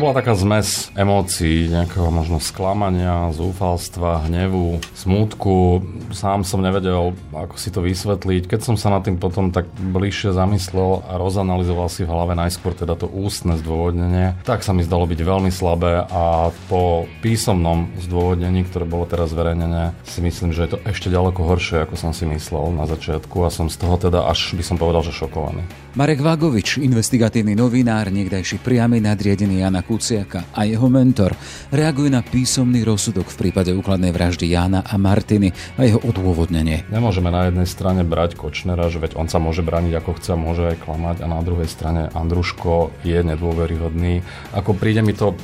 [0.00, 5.84] bola taká zmes emócií, nejakého možno sklamania, zúfalstva, hnevu, smútku.
[6.10, 8.48] Sám som nevedel, ako si to vysvetliť.
[8.48, 12.72] Keď som sa nad tým potom tak bližšie zamyslel a rozanalizoval si v hlave najskôr
[12.72, 18.64] teda to ústne zdôvodnenie, tak sa mi zdalo byť veľmi slabé a po písomnom zdôvodnení,
[18.64, 22.24] ktoré bolo teraz zverejnené, si myslím, že je to ešte ďaleko horšie, ako som si
[22.24, 25.60] myslel na začiatku a som z toho teda až by som povedal, že šokovaný.
[25.98, 31.34] Marek Vagovič, investigatívny novinár, niekdajší priamy nadriadený Jana Kuciaka a jeho mentor,
[31.74, 36.86] reaguje na písomný rozsudok v prípade úkladnej vraždy Jana a Martiny a jeho odôvodnenie.
[36.94, 40.62] Nemôžeme na jednej strane brať Kočnera, že veď on sa môže brániť ako chce, môže
[40.62, 44.22] aj klamať a na druhej strane Andruško je nedôveryhodný.
[44.54, 45.34] Ako príde mi to,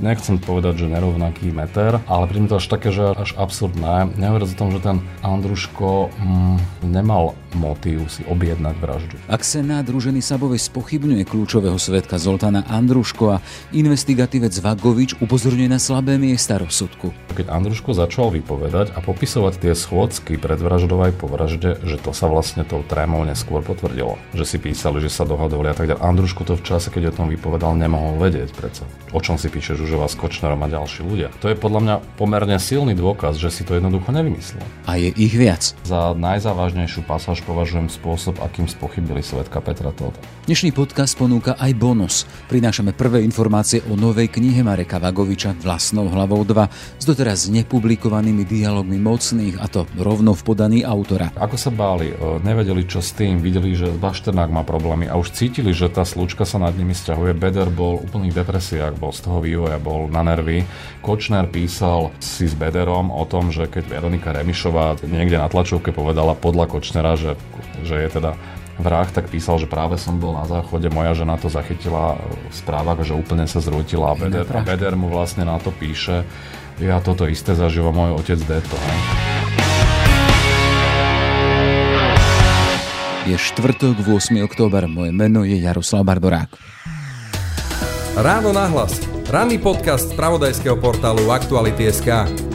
[0.00, 4.16] nechcem povedať, že nerovnaký meter, ale príde mi to až také, že až absurdné.
[4.16, 6.56] Nehovoriac o tom, že ten Andruško mm,
[6.88, 9.16] nemal motív si objednať vraždu.
[9.26, 16.20] Ak Senát Rúženy Sabovej spochybňuje kľúčového svetka Zoltána Andruško a investigatívec Vagovič upozorňuje na slabé
[16.20, 17.10] miesta rozsudku.
[17.34, 22.10] Keď Andruško začal vypovedať a popisovať tie schôdzky pred vraždou aj po vražde, že to
[22.10, 24.20] sa vlastne tou trémou neskôr potvrdilo.
[24.34, 26.02] Že si písali, že sa dohadovali a tak ďalej.
[26.02, 28.84] Andruško to v čase, keď o tom vypovedal, nemohol vedieť predsa.
[29.10, 31.28] O čom si píše Žužová s Kočnerom a ďalší ľudia.
[31.42, 34.62] To je podľa mňa pomerne silný dôkaz, že si to jednoducho nevymyslel.
[34.86, 35.74] A je ich viac.
[35.82, 40.20] Za najzávažnejšiu pasáž tiež považujem spôsob, akým spochybili svetka Petra Tóta.
[40.44, 42.28] Dnešný podcast ponúka aj bonus.
[42.52, 49.00] Prinášame prvé informácie o novej knihe Mareka Vagoviča Vlastnou hlavou 2 s doteraz nepublikovanými dialogmi
[49.00, 51.32] mocných a to rovno v podaní autora.
[51.40, 55.32] Ako sa báli, e, nevedeli čo s tým, videli, že Bašternák má problémy a už
[55.32, 57.32] cítili, že tá slučka sa nad nimi stiahuje.
[57.32, 60.68] Beder bol úplný v depresiách, bol z toho vývoja, bol na nervy.
[61.00, 66.36] Kočner písal si s Bederom o tom, že keď Veronika Remišová niekde na tlačovke povedala
[66.36, 68.34] podľa Kočnera, že že, že je teda
[68.80, 72.16] vrah, tak písal, že práve som bol na záchode, moja žena to zachytila
[72.48, 76.24] v správach, že úplne sa zrútila a Beder, a Beder mu vlastne na to píše,
[76.80, 78.76] ja toto isté zažívam môj otec Deto.
[83.28, 84.40] Je štvrtok, 8.
[84.42, 86.50] október, moje meno je Jaroslav Barborák.
[88.16, 88.96] Ráno nahlas.
[89.30, 92.49] Ranný podcast z pravodajského portálu Aktuality.sk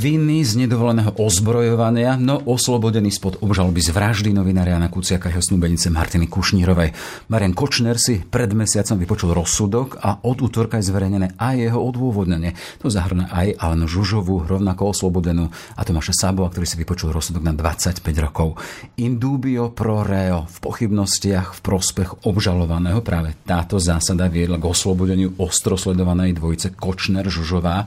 [0.00, 5.92] vinný z nedovoleného ozbrojovania, no oslobodený spod obžaloby z vraždy novinára Jana Kuciaka jeho snúbenice
[5.92, 6.96] Martiny Kušnírovej.
[7.28, 12.56] Marian Kočner si pred mesiacom vypočul rozsudok a od útorka je zverejnené aj jeho odôvodnenie.
[12.80, 17.52] To zahrňa aj Alenu Žužovu, rovnako oslobodenú, a Tomáša Sábova, ktorý si vypočul rozsudok na
[17.52, 18.56] 25 rokov.
[19.04, 26.40] Indubio pro reo v pochybnostiach v prospech obžalovaného práve táto zásada viedla k oslobodeniu ostrosledovanej
[26.40, 27.84] dvojice Kočner-Žužová.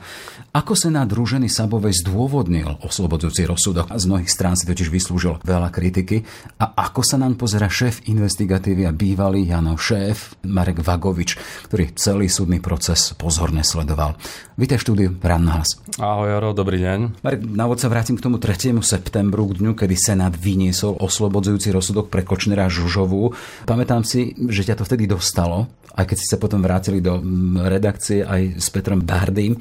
[0.53, 5.40] Ako sa na druženy Sabovej zdôvodnil oslobodzujúci rozsudok a z mnohých strán si totiž vyslúžil
[5.47, 6.28] veľa kritiky.
[6.59, 11.40] A ako sa nám pozera šéf investigatívy a bývalý Janov šéf Marek Vagovič,
[11.72, 14.19] ktorý celý súdny proces pozorne sledoval.
[14.53, 15.81] Vítaj v štúdiu Rán hlas.
[15.97, 17.25] Ahoj Jaro, dobrý deň.
[17.25, 18.86] Marek, na sa vrátim k tomu 3.
[18.86, 23.34] septembru, k dňu, kedy Senát vyniesol oslobodzujúci rozsudok pre Kočnera Žužovú.
[23.66, 27.66] Pamätám si, že ťa to vtedy dostalo, aj keď ste sa potom vrátili do mm,
[27.66, 29.58] redakcie aj s Petrom Bardým.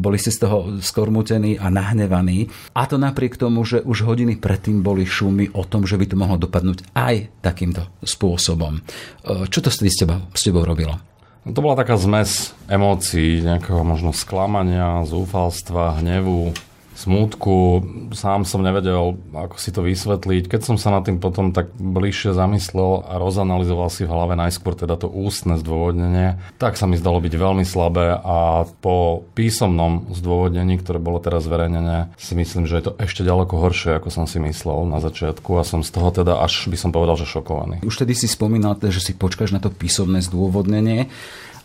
[0.00, 2.48] Boli ste z toho skormutení a nahnevaní.
[2.72, 6.16] A to napriek tomu, že už hodiny predtým boli šumy o tom, že by to
[6.16, 8.80] mohlo dopadnúť aj takýmto spôsobom.
[8.80, 11.10] E, čo to s tebou, s tebou robilo?
[11.50, 16.54] No to bola taká zmes emócií, nejakého možno sklamania, zúfalstva, hnevu,
[17.00, 17.80] smútku.
[18.12, 20.52] Sám som nevedel, ako si to vysvetliť.
[20.52, 24.76] Keď som sa nad tým potom tak bližšie zamyslel a rozanalizoval si v hlave najskôr
[24.76, 30.76] teda to ústne zdôvodnenie, tak sa mi zdalo byť veľmi slabé a po písomnom zdôvodnení,
[30.76, 34.36] ktoré bolo teraz zverejnené, si myslím, že je to ešte ďaleko horšie, ako som si
[34.42, 37.80] myslel na začiatku a som z toho teda až by som povedal, že šokovaný.
[37.80, 41.08] Už tedy si spomínal, že si počkáš na to písomné zdôvodnenie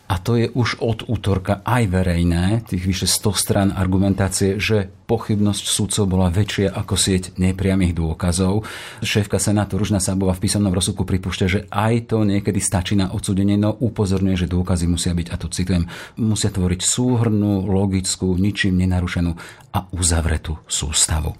[0.06, 5.66] a to je už od útorka aj verejné, tých vyše 100 stran argumentácie, že pochybnosť
[5.66, 8.70] sudcov bola väčšia ako sieť nepriamých dôkazov.
[9.02, 13.58] Šéfka Senátu Ružna Sábova v písomnom rozsudku pripúšťa, že aj to niekedy stačí na odsudenie,
[13.58, 15.90] no upozorňuje, že dôkazy musia byť, a to citujem,
[16.22, 19.34] musia tvoriť súhrnú, logickú, ničím nenarušenú
[19.74, 21.34] a uzavretú sústavu.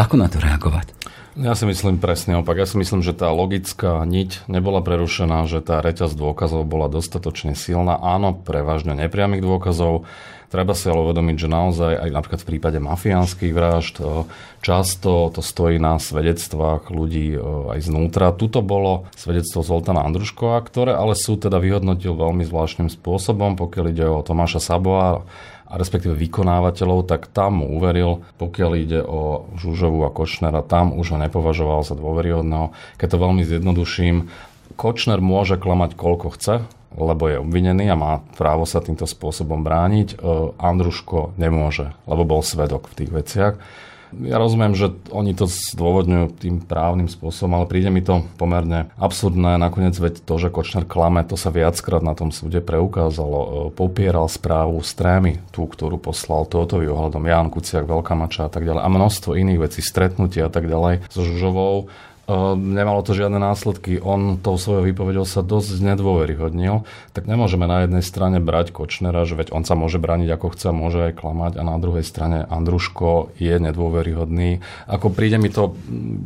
[0.00, 0.96] Ako na to reagovať?
[1.38, 2.58] Ja si myslím presne opak.
[2.58, 7.54] Ja si myslím, že tá logická niť nebola prerušená, že tá reťaz dôkazov bola dostatočne
[7.54, 7.94] silná.
[8.02, 10.10] Áno, prevažne nepriamých dôkazov.
[10.50, 14.26] Treba si ale uvedomiť, že naozaj aj napríklad v prípade mafiánskych vražd e,
[14.66, 18.34] často to stojí na svedectvách ľudí e, aj znútra.
[18.34, 24.06] Tuto bolo svedectvo Zoltana Andruškova, ktoré ale súd teda vyhodnotil veľmi zvláštnym spôsobom, pokiaľ ide
[24.10, 25.22] o Tomáša Saboa
[25.70, 31.14] a respektíve vykonávateľov, tak tam mu uveril, pokiaľ ide o Žužovu a Kočnera, tam už
[31.14, 32.74] ho nepovažoval za dôveryhodného.
[32.98, 34.26] Keď to veľmi zjednoduším,
[34.74, 40.18] Kočner môže klamať koľko chce, lebo je obvinený a má právo sa týmto spôsobom brániť.
[40.58, 43.54] Andruško nemôže, lebo bol svedok v tých veciach.
[44.18, 49.54] Ja rozumiem, že oni to zdôvodňujú tým právnym spôsobom, ale príde mi to pomerne absurdné.
[49.56, 53.70] Nakoniec veď to, že Kočner klame, to sa viackrát na tom súde preukázalo.
[53.74, 54.98] Popieral správu z
[55.54, 58.82] tú, ktorú poslal Tótovi ohľadom Jan Kuciak, Veľká Mača a tak ďalej.
[58.82, 61.88] A množstvo iných vecí, stretnutia a tak ďalej so Žužovou
[62.54, 63.98] nemalo to žiadne následky.
[63.98, 66.86] On tou svojou výpovedou sa dosť nedôveryhodnil.
[67.12, 70.68] Tak nemôžeme na jednej strane brať Kočnera, že veď on sa môže brániť ako chce,
[70.70, 74.62] môže aj klamať a na druhej strane Andruško je nedôveryhodný.
[74.86, 75.74] Ako príde mi to,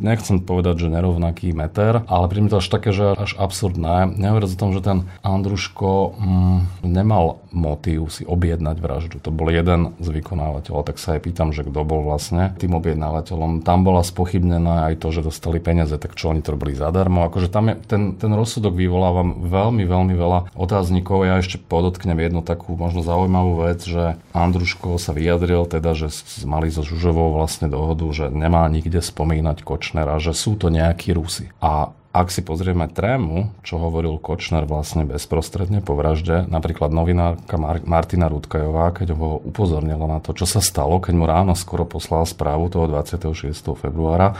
[0.01, 4.15] nechcem povedať, že nerovnaký meter, ale príde mi to až také, že až absurdné.
[4.15, 9.17] Nehovoriac o tom, že ten Andruško mm, nemal motív si objednať vraždu.
[9.23, 13.63] To bol jeden z vykonávateľov, tak sa aj pýtam, že kto bol vlastne tým objednávateľom.
[13.63, 17.25] Tam bola spochybnená aj to, že dostali peniaze peniaze, tak čo oni to robili zadarmo?
[17.27, 21.25] Akože tam je, ten, ten rozsudok vyvoláva veľmi, veľmi veľa otáznikov.
[21.25, 26.11] Ja ešte podotknem jednu takú možno zaujímavú vec, že Andruško sa vyjadril teda, že
[26.43, 31.49] mali so Žužovou vlastne dohodu, že nemá nikde spomínať Kočnera, že sú to nejakí Rusi.
[31.63, 37.83] A ak si pozrieme trému, čo hovoril Kočner vlastne bezprostredne po vražde, napríklad novinárka Mar-
[37.83, 42.23] Martina Rudkajová, keď ho upozornila na to, čo sa stalo, keď mu ráno skoro poslal
[42.23, 43.35] správu toho 26.
[43.75, 44.39] februára,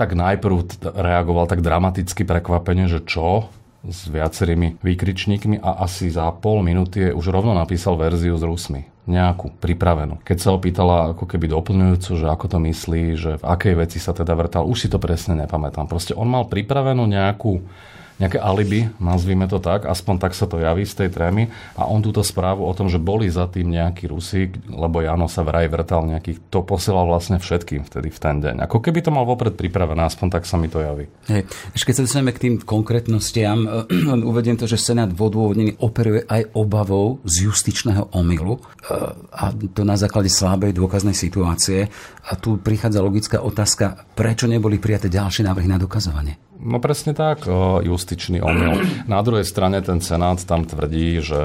[0.00, 3.52] tak najprv reagoval tak dramaticky prekvapenie, že čo?
[3.80, 8.84] s viacerými výkričníkmi a asi za pol minúty už rovno napísal verziu s Rusmi.
[9.08, 10.20] Nejakú, pripravenú.
[10.20, 14.12] Keď sa opýtala ako keby doplňujúcu, že ako to myslí, že v akej veci sa
[14.12, 15.88] teda vrtal, už si to presne nepamätám.
[15.88, 17.64] Proste on mal pripravenú nejakú
[18.20, 21.48] nejaké alibi, nazvime to tak, aspoň tak sa to javí z tej trémy.
[21.74, 25.40] A on túto správu o tom, že boli za tým nejakí Rusi, lebo Jano sa
[25.40, 28.68] vraj vrtal nejakých, to posielal vlastne všetkým vtedy v ten deň.
[28.68, 31.08] Ako keby to mal vopred pripravené, aspoň tak sa mi to javí.
[31.32, 33.64] Hej, keď sa dostaneme k tým konkrétnostiam,
[34.30, 38.60] uvediem to, že Senát v odôvodnení operuje aj obavou z justičného omylu
[39.32, 41.88] a to na základe slabej dôkaznej situácie.
[42.28, 46.49] A tu prichádza logická otázka, prečo neboli prijaté ďalšie návrhy na dokazovanie?
[46.60, 47.48] No presne tak,
[47.80, 48.84] justičný omyl.
[49.08, 51.40] Na druhej strane ten Senát tam tvrdí, že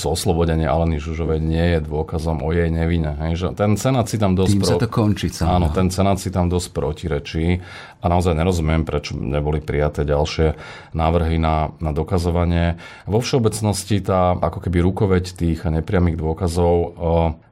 [0.00, 3.12] oslobodenie Aleny Žužovej nie je dôkazom o jej nevine.
[3.20, 4.52] Hej, že ten Senát si tam dosť...
[4.56, 7.60] Tým sa to končí Áno, ten Senát si tam dosť protirečí
[8.00, 10.56] a naozaj nerozumiem, prečo neboli prijaté ďalšie
[10.96, 12.80] návrhy na, na dokazovanie.
[13.04, 16.96] Vo všeobecnosti tá ako keby rukoveď tých nepriamých dôkazov,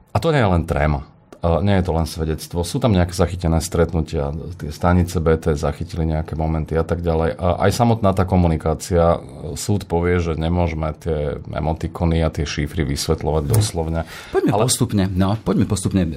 [0.08, 1.13] a to nie je len tréma
[1.60, 2.64] nie je to len svedectvo.
[2.64, 7.36] Sú tam nejaké zachytené stretnutia, tie stanice BT zachytili nejaké momenty a tak ďalej.
[7.36, 9.20] A aj samotná tá komunikácia,
[9.58, 14.08] súd povie, že nemôžeme tie emotikony a tie šifry vysvetľovať doslovne.
[14.32, 14.62] Poďme Ale...
[14.64, 15.04] postupne.
[15.12, 16.02] No, poďme postupne.
[16.08, 16.10] E,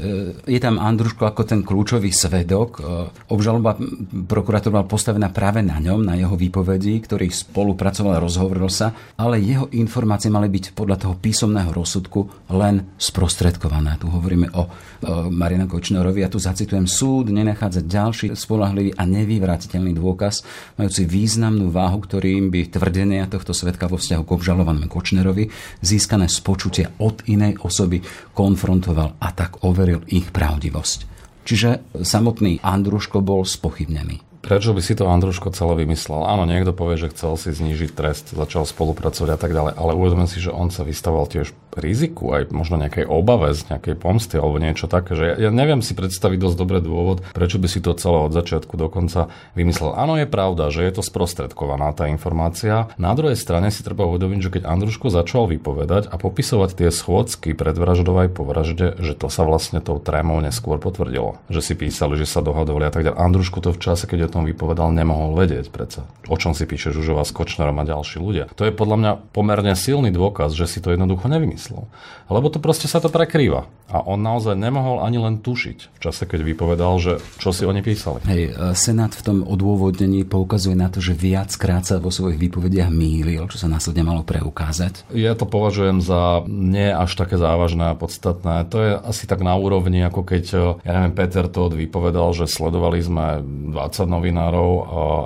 [0.47, 2.69] je tam Andruško ako ten kľúčový svedok.
[2.77, 2.81] E,
[3.33, 3.75] obžaloba
[4.27, 9.43] prokurátor mal postavená práve na ňom, na jeho výpovedí, ktorý spolupracoval a rozhovoril sa, ale
[9.43, 13.99] jeho informácie mali byť podľa toho písomného rozsudku len sprostredkované.
[13.99, 14.63] Tu hovoríme o
[15.33, 16.21] Marina Kočnerovi.
[16.21, 20.45] Ja tu zacitujem, súd nenachádza ďalší spolahlivý a nevyvratiteľný dôkaz,
[20.77, 25.49] majúci významnú váhu, ktorým by tvrdenia tohto svetka vo vzťahu k obžalovanému Kočnerovi
[25.79, 28.03] získané z počutia od inej osoby
[28.35, 30.99] konfrontoval a tak overil ich pravdivosť.
[31.47, 34.26] Čiže samotný Andruško bol spochybnený.
[34.47, 36.23] Prečo by si to Andruško celé vymyslel?
[36.23, 40.23] Áno, niekto povie, že chcel si znížiť trest, začal spolupracovať a tak ďalej, ale uvedome
[40.23, 44.57] si, že on sa vystavoval tiež riziku, aj možno nejakej obave z nejakej pomsty alebo
[44.57, 47.91] niečo také, že ja, ja neviem si predstaviť dosť dobrý dôvod, prečo by si to
[47.99, 49.93] celé od začiatku do konca vymyslel.
[49.99, 52.87] Áno, je pravda, že je to sprostredkovaná tá informácia.
[52.95, 57.51] Na druhej strane si treba uvedomiť, že keď Andruško začal vypovedať a popisovať tie schôdzky
[57.51, 61.35] pred vraždou aj po vražde, že to sa vlastne tou trémou neskôr potvrdilo.
[61.51, 63.19] Že si písali, že sa dohadovali a tak ďalej.
[63.19, 66.05] Andruško to v čase, keď o tom vypovedal, nemohol vedieť predsa.
[66.29, 68.45] O čom si píše Žužová s Kočnerom a ďalší ľudia.
[68.53, 71.89] To je podľa mňa pomerne silný dôkaz, že si to jednoducho nevymyslel.
[72.27, 73.65] Lebo to proste sa to prekrýva.
[73.87, 77.79] A on naozaj nemohol ani len tušiť v čase, keď vypovedal, že čo si oni
[77.79, 78.19] písali.
[78.27, 82.91] Hej, e, Senát v tom odôvodnení poukazuje na to, že viackrát sa vo svojich výpovediach
[82.91, 85.07] mýlil, čo sa následne malo preukázať.
[85.15, 88.67] Ja to považujem za nie až také závažné a podstatné.
[88.67, 92.51] To je asi tak na úrovni, ako keď, e, ja neviem, Peter Todd vypovedal, že
[92.51, 93.39] sledovali sme
[93.71, 94.71] 20 novinárov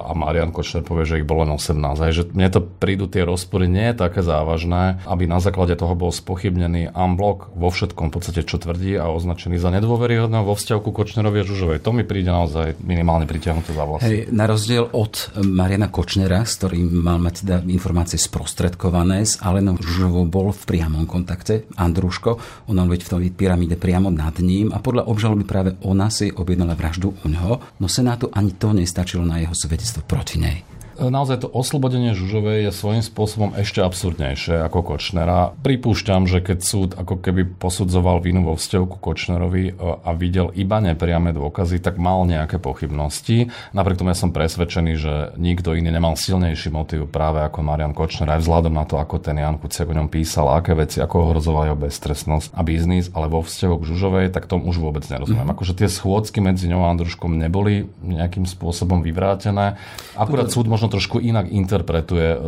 [0.05, 2.05] a Marian Kočner povie, že ich bolo len 18.
[2.05, 5.97] Hej, že mne to prídu tie rozpory nie je také závažné, aby na základe toho
[5.97, 10.79] bol spochybnený unblock vo všetkom v podstate, čo tvrdí a označený za nedôveryhodného vo vzťahu
[10.85, 11.81] ku Kočnerovi a Žužovej.
[11.81, 14.05] To mi príde naozaj minimálne pritiahnuté za vlasy.
[14.05, 20.29] Hej, na rozdiel od Mariana Kočnera, s ktorým mať teda informácie sprostredkované, s Alenou Žužovou
[20.29, 21.65] bol v priamom kontakte.
[21.73, 22.37] Andruško,
[22.69, 26.77] ona byť v tej pyramíde priamo nad ním a podľa obžaloby práve ona si objednala
[26.77, 30.70] vraždu u ňoho, no Senátu ani to nestačilo na jeho svedectvo proti nej.
[31.09, 35.57] Naozaj to oslobodenie Žužovej je svojím spôsobom ešte absurdnejšie ako Kočnera.
[35.65, 40.53] Pripúšťam, že keď súd ako keby posudzoval vinu vo vzťahu ku Kočnerovi e, a videl
[40.53, 43.49] iba nepriame dôkazy, tak mal nejaké pochybnosti.
[43.73, 48.29] Napriek tomu ja som presvedčený, že nikto iný nemal silnejší motiv práve ako Marian Kočner,
[48.29, 51.73] aj vzhľadom na to, ako ten Jan Kuciak o ňom písal, aké veci, ako ohrozoval
[51.73, 55.49] jeho beztrestnosť a biznis, ale vo vzťahu k Žužovej, tak tomu už vôbec nerozumiem.
[55.49, 55.53] Mm.
[55.55, 59.79] Akože tie schôdzky medzi ňou a Andruškom neboli nejakým spôsobom vyvrátené.
[60.19, 62.39] Akurát súd možno trošku inak interpretuje e,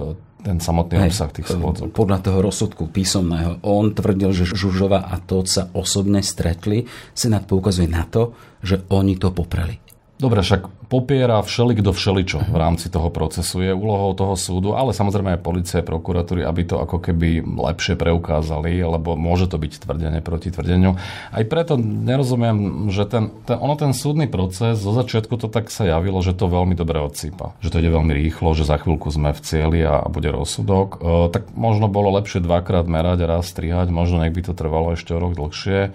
[0.43, 1.95] ten samotný Hej, obsah tých schôdzok.
[1.95, 6.83] Podľa toho rozsudku písomného, on tvrdil, že Žužova a Tóth sa osobne stretli.
[7.15, 9.83] Senát poukazuje na to, že oni to popreli.
[10.24, 13.60] Dobre, však popiera všelik do všeličo v rámci toho procesu.
[13.60, 18.80] Je úlohou toho súdu, ale samozrejme aj policie, prokuratúry, aby to ako keby lepšie preukázali,
[18.80, 20.96] lebo môže to byť tvrdenie proti tvrdeniu.
[21.27, 25.84] Aj preto nerozumiem, že ten, ten, ono ten súdny proces, zo začiatku to tak sa
[25.84, 27.60] javilo, že to veľmi dobre odsýpa.
[27.60, 30.88] Že to ide veľmi rýchlo, že za chvíľku sme v cieli a, a bude rozsudok.
[30.88, 30.98] E,
[31.36, 35.12] tak možno bolo lepšie dvakrát merať a raz strihať, možno nech by to trvalo ešte
[35.12, 35.92] o rok dlhšie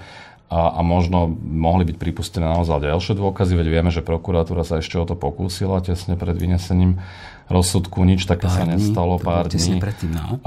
[0.49, 4.97] a, a možno mohli byť pripustené naozaj ďalšie dôkazy, veď vieme, že prokuratúra sa ešte
[4.97, 7.05] o to pokúsila tesne pred vynesením
[7.53, 9.77] rozsudku, nič také pár sa nestalo, dní, pár dní.
[9.77, 10.41] Predtým, no.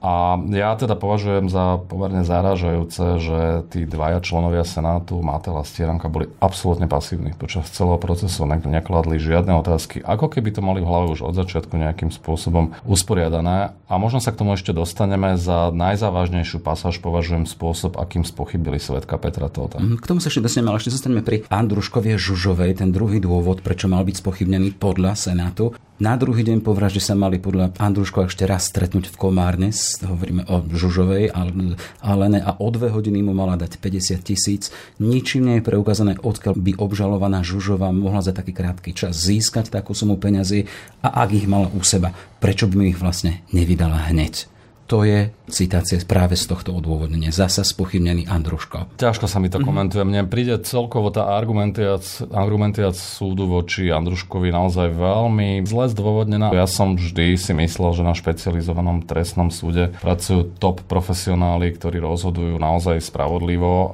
[0.00, 6.08] A ja teda považujem za pomerne zarážajúce, že tí dvaja členovia Senátu, Matel a Stieranka,
[6.08, 11.12] boli absolútne pasívni počas celého procesu, nekladli žiadne otázky, ako keby to mali v hlave
[11.12, 13.76] už od začiatku nejakým spôsobom usporiadané.
[13.90, 15.36] A možno sa k tomu ešte dostaneme.
[15.36, 19.42] Za najzávažnejšiu pasáž považujem spôsob, akým spochybili svetka Petra.
[19.42, 23.60] Mhm, k tomu sa ešte dostaneme, ale ešte zostaneme pri Andruškovie Žužovej, ten druhý dôvod,
[23.64, 25.74] prečo mal byť spochybnený podľa Senátu.
[26.02, 29.70] Na druhý deň po vražde sa mali podľa Andruško ešte raz stretnúť v Komárne,
[30.02, 34.74] hovoríme o Žužovej, ale a o dve hodiny mu mala dať 50 tisíc.
[34.98, 39.94] Ničím nie je preukázané, odkiaľ by obžalovaná Žužova mohla za taký krátky čas získať takú
[39.94, 40.66] sumu peňazí
[41.06, 42.10] a ak ich mala u seba,
[42.42, 44.51] prečo by mi ich vlastne nevydala hneď
[44.92, 47.32] to je citácia práve z tohto odôvodnenia.
[47.32, 49.00] Zasa spochybnený Andruško.
[49.00, 49.64] Ťažko sa mi to mm-hmm.
[49.64, 50.04] komentuje.
[50.04, 56.52] Mne príde celkovo tá argumentiac súdu voči Andruškovi naozaj veľmi zle zdôvodnená.
[56.52, 62.60] Ja som vždy si myslel, že na špecializovanom trestnom súde pracujú top profesionáli, ktorí rozhodujú
[62.60, 63.90] naozaj spravodlivo, eh,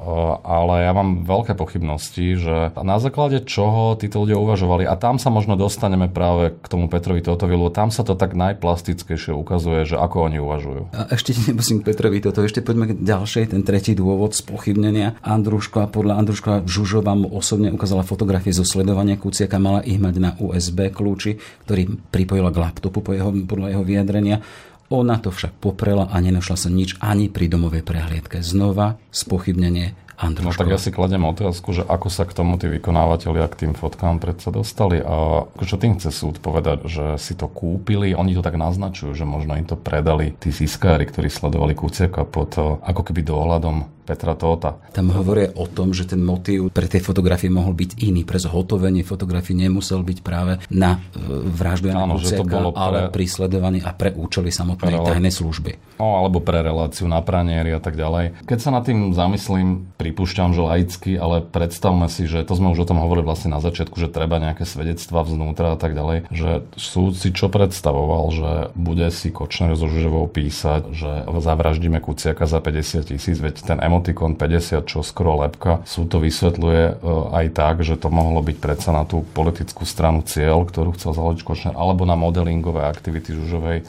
[0.50, 4.82] ale ja mám veľké pochybnosti, že na základe čoho títo ľudia uvažovali.
[4.82, 7.70] A tam sa možno dostaneme práve k tomu Petrovi Totovilu.
[7.70, 10.87] Tam sa to tak najplastickejšie ukazuje, že ako oni uvažujú.
[10.88, 15.20] A ešte nemusím Petrovi toto, ešte poďme k ďalšej, ten tretí dôvod spochybnenia.
[15.20, 20.14] Andruško a podľa Andruška Žužova mu osobne ukázala fotografie zo sledovania Kuciaka, mala ich mať
[20.16, 21.36] na USB kľúči,
[21.68, 24.40] ktorý pripojila k laptopu po jeho, podľa jeho vyjadrenia.
[24.88, 28.40] Ona to však poprela a nenašla sa nič ani pri domovej prehliadke.
[28.40, 30.50] Znova spochybnenie Andruško.
[30.50, 33.72] No tak ja si kladem otázku, že ako sa k tomu tí vykonávateľia k tým
[33.78, 34.98] fotkám predsa dostali.
[34.98, 39.22] A čo tým chce súd povedať, že si to kúpili, oni to tak naznačujú, že
[39.22, 44.80] možno im to predali tí ziskári, ktorí sledovali Kuciaka pod ako keby dohľadom Petra Tóta.
[44.96, 48.24] Tam hovoria o tom, že ten motív pre tie fotografie mohol byť iný.
[48.24, 52.72] Pre zhotovenie fotografií nemusel byť práve na e, vraždu Jana Kuciaka, pre...
[52.72, 55.04] ale pri sledovaní a pre účely samotnej pre...
[55.12, 56.00] tajnej služby.
[56.00, 58.48] No, alebo pre reláciu na praniery a tak ďalej.
[58.48, 62.86] Keď sa nad tým zamyslím, pripúšťam, že laicky, ale predstavme si, že to sme už
[62.86, 66.64] o tom hovorili vlastne na začiatku, že treba nejaké svedectva vznútra a tak ďalej, že
[66.80, 72.62] súd si čo predstavoval, že bude si Kočner so Žužovou písať, že zavraždíme Kuciaka za
[72.64, 75.82] 50 tisíc, veď ten emo emotikon 50, čo skoro lepka.
[75.82, 76.94] Súd to vysvetľuje e,
[77.34, 81.42] aj tak, že to mohlo byť predsa na tú politickú stranu cieľ, ktorú chcel založiť
[81.42, 83.82] Kočner, alebo na modelingové aktivity Žužovej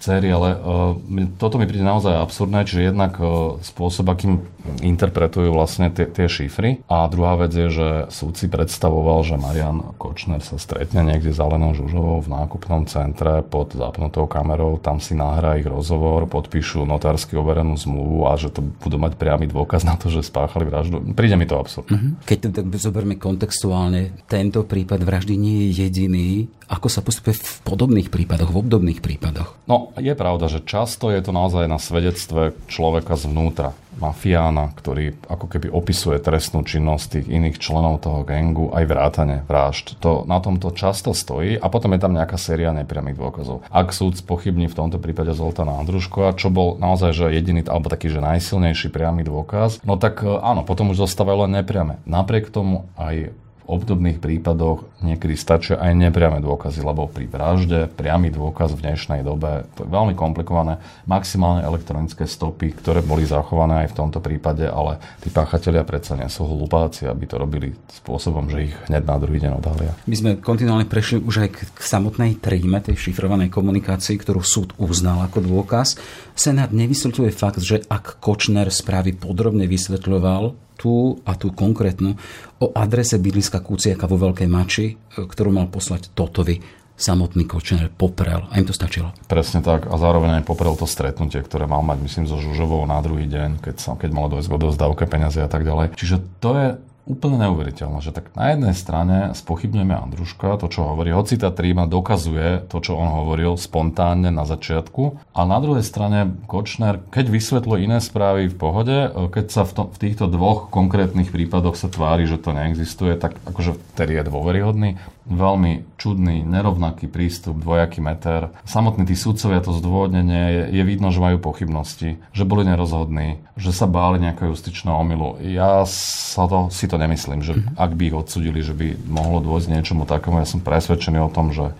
[0.00, 0.96] céry, ale uh,
[1.36, 4.40] toto mi príde naozaj absurdné, čiže jednak uh, spôsob, akým
[4.80, 6.84] interpretujú vlastne tie, tie šifry.
[6.88, 11.48] A druhá vec je, že súd si predstavoval, že Marian Kočner sa stretne niekde za
[11.48, 17.36] Lenou Žužovou v nákupnom centre pod zapnutou kamerou, tam si nahrá ich rozhovor, podpíšu notársky
[17.36, 21.00] overenú zmluvu a že to budú mať priamy dôkaz na to, že spáchali vraždu.
[21.16, 21.92] Príde mi to absurdné.
[21.96, 22.12] Mm-hmm.
[22.24, 26.28] Keď to tak zoberme kontextuálne, tento prípad vraždy nie je jediný.
[26.70, 29.58] Ako sa postupuje v podobných prípadoch, v obdobných prípadoch?
[29.66, 35.46] No, je pravda, že často je to naozaj na svedectve človeka zvnútra mafiána, ktorý ako
[35.50, 40.00] keby opisuje trestnú činnosť tých iných členov toho gengu, aj vrátane vražd.
[40.00, 43.66] To, na tomto často stojí a potom je tam nejaká séria nepriamých dôkazov.
[43.68, 48.08] Ak súd pochybní v tomto prípade Zoltána Andruškova, čo bol naozaj že jediný alebo taký
[48.08, 52.00] že najsilnejší priamy dôkaz, no tak e, áno, potom už zostávajú len nepriame.
[52.08, 53.34] Napriek tomu aj
[53.70, 59.70] obdobných prípadoch niekedy stačia aj nepriame dôkazy, lebo pri vražde priamy dôkaz v dnešnej dobe
[59.78, 60.82] to je veľmi komplikované.
[61.06, 66.26] Maximálne elektronické stopy, ktoré boli zachované aj v tomto prípade, ale tí páchatelia predsa nie
[66.26, 67.72] sú hlupáci, aby to robili
[68.02, 69.92] spôsobom, že ich hneď na druhý deň odhalia.
[70.10, 75.22] My sme kontinuálne prešli už aj k samotnej tríme tej šifrovanej komunikácii, ktorú súd uznal
[75.24, 75.94] ako dôkaz.
[76.34, 82.16] Senát nevysvetľuje fakt, že ak Kočner správy podrobne vysvetľoval, tú a tú konkrétnu
[82.64, 88.44] o adrese bydliska Kuciaka vo Veľkej Mači, e, ktorú mal poslať Totovi samotný Kočner poprel.
[88.52, 89.12] A im to stačilo.
[89.24, 89.88] Presne tak.
[89.88, 93.64] A zároveň aj poprel to stretnutie, ktoré mal mať, myslím, so Žužovou na druhý deň,
[93.64, 95.96] keď, sa, keď malo dojsť k peniazy a tak ďalej.
[95.96, 96.66] Čiže to je
[97.08, 101.88] úplne neuveriteľné, že tak na jednej strane spochybňujeme Andruška, to, čo hovorí, hoci tá tríma
[101.88, 107.80] dokazuje to, čo on hovoril spontánne na začiatku, a na druhej strane Kočner, keď vysvetlo
[107.80, 108.96] iné správy v pohode,
[109.32, 113.36] keď sa v, to, v týchto dvoch konkrétnych prípadoch sa tvári, že to neexistuje, tak
[113.48, 114.90] akože vtedy je dôveryhodný.
[115.30, 118.48] Veľmi čudný, nerovnaký prístup, dvojaký meter.
[118.64, 123.76] Samotní tí sudcovia to zdôvodnenie je, je vidno, že majú pochybnosti, že boli nerozhodní, že
[123.76, 125.36] sa báli nejakého justičného omylu.
[125.44, 129.68] Ja sa to, si to nemyslím, že ak by ich odsudili, že by mohlo dôjsť
[129.68, 130.40] niečomu takému.
[130.40, 131.76] Ja som presvedčený o tom, že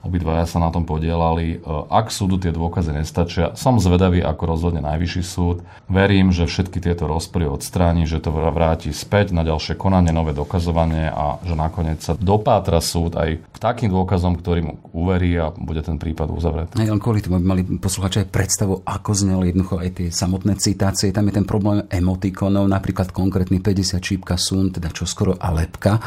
[0.00, 1.56] Obidvaja sa na tom podielali.
[1.56, 5.60] E, ak súdu tie dôkazy nestačia, som zvedavý, ako rozhodne Najvyšší súd.
[5.92, 11.12] Verím, že všetky tieto rozpory odstráni, že to vráti späť na ďalšie konanie, nové dokazovanie
[11.12, 15.84] a že nakoniec sa dopátra súd aj k takým dôkazom, ktorý mu uverí a bude
[15.84, 16.72] ten prípad uzavretý.
[16.80, 20.56] Aj len kvôli tomu by mali posluchači aj predstavu, ako zneli jednoducho aj tie samotné
[20.56, 21.12] citácie.
[21.12, 26.00] Tam je ten problém emotikonov, napríklad konkrétny 50 čípka sun, teda čo skoro a lepka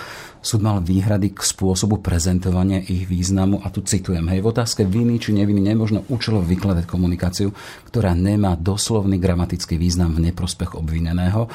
[0.44, 5.16] súd mal výhrady k spôsobu prezentovania ich významu a tu citujem, hej, v otázke viny
[5.16, 7.56] či neviny nemožno účelo vykladať komunikáciu,
[7.88, 11.48] ktorá nemá doslovný gramatický význam v neprospech obvineného.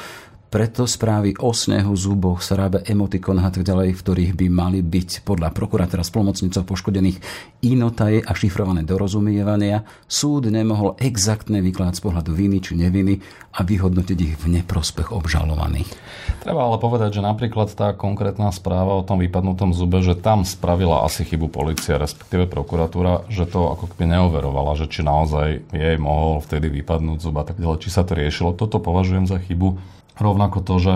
[0.49, 5.21] Preto správy o snehu, zuboch, srábe, emotikonách a tak ďalej, v ktorých by mali byť
[5.21, 7.21] podľa prokurátora spolomocnicov poškodených
[7.61, 13.21] inotaje a šifrované dorozumievania, súd nemohol exaktne vykladať z pohľadu viny či neviny
[13.53, 15.85] a vyhodnotiť ich v neprospech obžalovaných.
[16.41, 21.05] Treba ale povedať, že napríklad tá konkrétna správa o tom vypadnutom zube, že tam spravila
[21.05, 26.41] asi chybu policia, respektíve prokuratúra, že to ako keby neoverovala, že či naozaj jej mohol
[26.41, 28.57] vtedy vypadnúť zub a tak ďalej, či sa to riešilo.
[28.57, 30.93] Toto považujem za chybu Rovnako to, že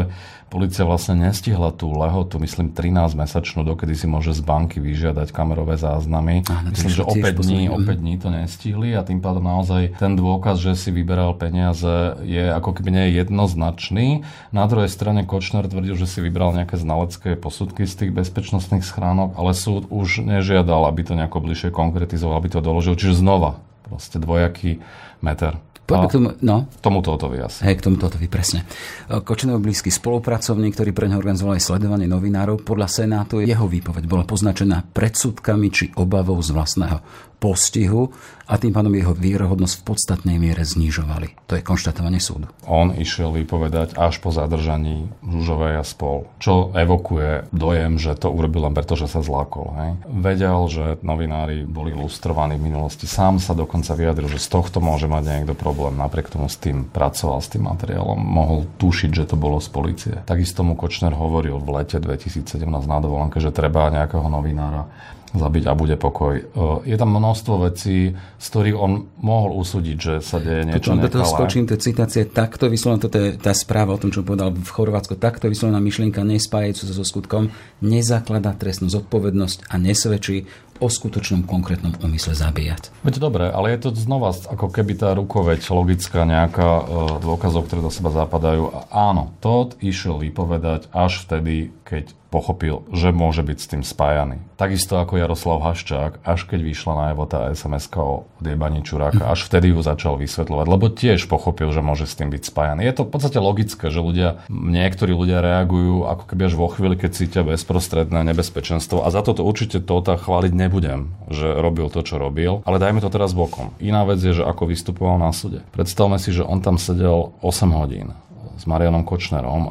[0.54, 5.82] policia vlastne nestihla tú lehotu, myslím 13 mesačnú, dokedy si môže z banky vyžiadať kamerové
[5.82, 6.46] záznamy.
[6.46, 10.62] Áno, myslím, že opäť dní, opäť dní to nestihli a tým pádom naozaj ten dôkaz,
[10.62, 14.22] že si vyberal peniaze je ako keby nie jednoznačný.
[14.54, 19.34] Na druhej strane Kočner tvrdil, že si vybral nejaké znalecké posudky z tých bezpečnostných schránok,
[19.34, 22.94] ale súd už nežiadal, aby to nejako bližšie konkretizoval, aby to doložil.
[22.94, 23.58] Čiže znova,
[23.90, 24.86] proste dvojaký
[25.26, 25.58] meter.
[25.84, 26.72] Poďme k tomu, no.
[26.80, 27.60] Tomu Totovi asi.
[27.68, 28.64] Hej, k tomu Totovi, presne.
[29.12, 34.24] Kočenov blízky spolupracovník, ktorý pre neho organizoval aj sledovanie novinárov, podľa Senátu jeho výpoveď bola
[34.24, 37.04] poznačená predsudkami či obavou z vlastného
[37.44, 38.08] postihu
[38.48, 41.48] a tým pádom jeho výrohodnosť v podstatnej miere znižovali.
[41.48, 42.48] To je konštatovanie súdu.
[42.68, 48.68] On išiel vypovedať až po zadržaní Žužovej a spol, čo evokuje dojem, že to urobil
[48.68, 49.68] len preto, že sa zlákol.
[49.80, 49.92] Hej.
[50.08, 53.08] Vedel, že novinári boli lustrovaní v minulosti.
[53.08, 55.96] Sám sa dokonca vyjadril, že z tohto môže mať niekto problém.
[55.96, 58.20] Napriek tomu s tým pracoval, s tým materiálom.
[58.20, 60.16] Mohol tušiť, že to bolo z policie.
[60.28, 64.88] Takisto mu Kočner hovoril v lete 2017 na dovolenke, že treba nejakého novinára
[65.34, 66.34] zabiť a bude pokoj.
[66.38, 66.44] E,
[66.86, 71.26] je tam množstvo vecí, z ktorých on mohol usúdiť, že sa deje niečo nekalé.
[71.26, 74.70] To skočím, tie citácie, takto vyslovená, to je tá správa o tom, čo povedal v
[74.70, 77.50] Chorvátsku, takto vyslovená myšlienka nespájajúca so skutkom,
[77.82, 80.46] nezakladá trestnú zodpovednosť a nesvedčí
[80.82, 82.92] o skutočnom konkrétnom úmysle zabíjať.
[83.06, 86.84] Veď dobre, ale je to znova ako keby tá rukoveď logická nejaká e,
[87.24, 88.90] dôkazov, ktoré do seba zapadajú.
[88.90, 94.42] Áno, Todd išiel vypovedať až vtedy, keď pochopil, že môže byť s tým spájaný.
[94.58, 99.46] Takisto ako Jaroslav Haščák, až keď vyšla na jeho tá sms o odjebaní Čuráka, až
[99.46, 102.90] vtedy ju začal vysvetľovať, lebo tiež pochopil, že môže s tým byť spájaný.
[102.90, 106.98] Je to v podstate logické, že ľudia, niektorí ľudia reagujú ako keby až vo chvíli,
[106.98, 112.18] keď cítia bezprostredné nebezpečenstvo a za toto určite Tota chváliť nebudem, že robil to, čo
[112.18, 113.78] robil, ale dajme to teraz bokom.
[113.78, 115.62] Iná vec je, že ako vystupoval na súde.
[115.70, 118.18] Predstavme si, že on tam sedel 8 hodín
[118.64, 119.62] s Marianom Kočnerom.
[119.68, 119.70] E,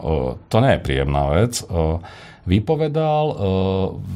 [0.52, 1.96] to nie je príjemná vec e,
[2.44, 3.34] vypovedal, e,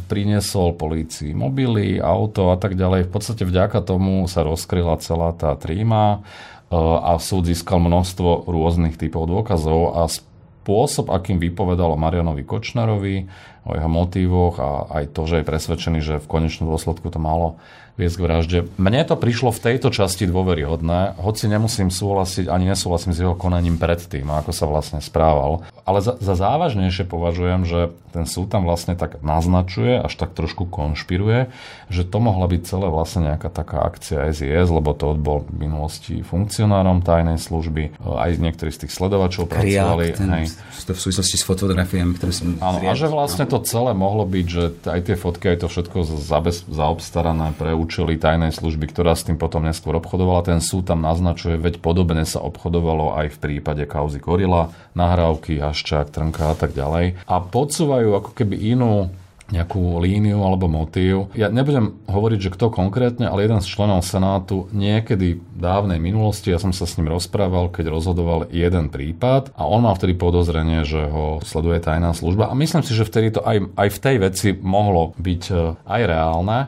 [0.04, 3.08] priniesol polícii mobily, auto a tak ďalej.
[3.08, 6.20] V podstate vďaka tomu sa rozkryla celá tá tríma
[6.66, 13.30] a súd získal množstvo rôznych typov dôkazov a spôsob, akým vypovedal o Marianovi Kočnerovi,
[13.62, 17.62] o jeho motívoch a aj to, že je presvedčený, že v konečnom dôsledku to malo
[17.96, 18.58] viesť k vražde.
[18.76, 23.80] Mne to prišlo v tejto časti dôveryhodné, hoci nemusím súhlasiť, ani nesúhlasím s jeho konaním
[23.80, 25.64] predtým, ako sa vlastne správal.
[25.88, 27.80] Ale za, za závažnejšie považujem, že
[28.16, 31.52] ten súd tam vlastne tak naznačuje, až tak trošku konšpiruje,
[31.92, 36.24] že to mohla byť celé vlastne nejaká taká akcia SIS, lebo to bol v minulosti
[36.24, 40.04] funkcionárom tajnej služby, aj niektorí z tých sledovačov Kriak, pracovali.
[40.16, 40.46] Ten, hej.
[40.88, 44.46] To v súvislosti s fotografiami, ktoré som Áno, a že vlastne to celé mohlo byť,
[44.48, 49.22] že aj tie fotky, aj to všetko zabez, zaobstarané pre účely tajnej služby, ktorá s
[49.22, 50.42] tým potom neskôr obchodovala.
[50.42, 56.10] Ten súd tam naznačuje, veď podobne sa obchodovalo aj v prípade kauzy Korila, nahrávky, Haščák,
[56.10, 57.22] Trnka a tak ďalej.
[57.30, 59.14] A podsúvajú ako keby inú
[59.46, 61.30] nejakú líniu alebo motív.
[61.38, 66.50] Ja nebudem hovoriť, že kto konkrétne, ale jeden z členov Senátu niekedy v dávnej minulosti,
[66.50, 70.82] ja som sa s ním rozprával, keď rozhodoval jeden prípad a on mal vtedy podozrenie,
[70.82, 74.16] že ho sleduje tajná služba a myslím si, že vtedy to aj, aj v tej
[74.18, 76.58] veci mohlo byť e, aj reálne.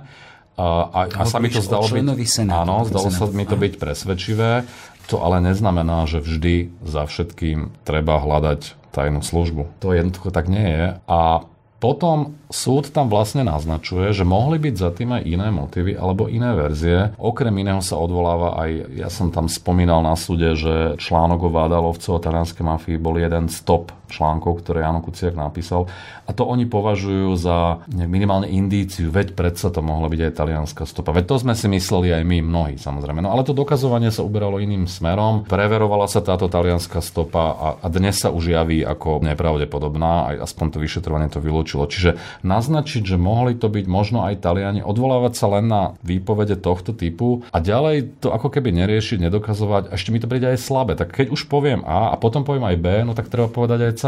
[0.59, 2.03] A, a, a sa mi to zdalo byť...
[2.27, 4.67] Senátu, áno, zdalo sa mi to byť presvedčivé.
[5.09, 9.81] To ale neznamená, že vždy za všetkým treba hľadať tajnú službu.
[9.81, 10.87] To jednoducho tak nie je.
[11.07, 11.47] A
[11.79, 16.51] potom súd tam vlastne naznačuje, že mohli byť za tým aj iné motívy alebo iné
[16.57, 17.15] verzie.
[17.21, 22.19] Okrem iného sa odvoláva aj, ja som tam spomínal na súde, že článok o Vádalovcov
[22.19, 25.85] a talianskej mafii bol jeden z top článkov, ktoré Jano Kuciak napísal.
[26.25, 31.13] A to oni považujú za minimálne indíciu, veď predsa to mohla byť aj talianská stopa.
[31.13, 33.21] Veď to sme si mysleli aj my, mnohí samozrejme.
[33.21, 35.45] No ale to dokazovanie sa uberalo iným smerom.
[35.45, 40.67] Preverovala sa táto talianská stopa a, a dnes sa už javí ako nepravdepodobná, aj aspoň
[40.73, 41.68] to vyšetrovanie to vylúčilo.
[41.77, 46.97] Čiže naznačiť, že mohli to byť možno aj Taliani, odvolávať sa len na výpovede tohto
[46.97, 49.93] typu a ďalej to ako keby neriešiť, nedokazovať.
[49.93, 50.97] Ešte mi to príde aj slabé.
[50.97, 53.95] Tak keď už poviem A a potom poviem aj B, no tak treba povedať aj
[53.99, 54.05] C.